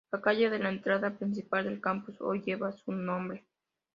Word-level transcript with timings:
La 0.11 0.19
calle 0.19 0.49
de 0.49 0.57
la 0.57 0.69
entrada 0.69 1.15
principal 1.15 1.65
del 1.65 1.79
Campus 1.79 2.19
hoy 2.21 2.41
lleva 2.41 2.71
su 2.71 2.91
nombre. 2.91 3.45